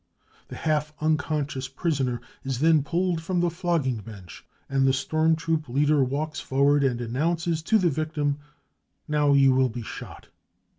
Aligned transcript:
v 0.01 0.25
The 0.47 0.55
half 0.55 0.95
unconscious 0.99 1.67
prisoner 1.67 2.21
is 2.43 2.57
then 2.57 2.81
pulled 2.81 3.21
from 3.21 3.39
the 3.39 3.51
flogging 3.51 3.97
bench, 3.97 4.43
and 4.67 4.87
the 4.87 4.93
storm 4.93 5.35
troop 5.35 5.69
leader 5.69 6.03
walks 6.03 6.39
forward 6.39 6.83
and 6.83 6.99
announces 6.99 7.61
to 7.61 7.77
the 7.77 7.91
victim: 7.91 8.33
<c 8.33 8.39
Now 9.09 9.33
you 9.33 9.53
will 9.53 9.69
be 9.69 9.83
shot. 9.83 10.29